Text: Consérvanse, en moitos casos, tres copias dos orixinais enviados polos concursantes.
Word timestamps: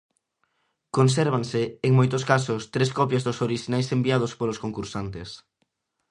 Consérvanse, 0.97 1.61
en 1.87 1.91
moitos 1.99 2.23
casos, 2.31 2.61
tres 2.73 2.89
copias 2.99 3.25
dos 3.27 3.41
orixinais 3.47 3.91
enviados 3.97 4.31
polos 4.39 4.61
concursantes. 4.63 5.29